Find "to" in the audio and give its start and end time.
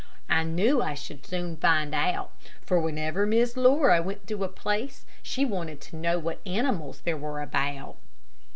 4.29-4.43, 5.81-5.95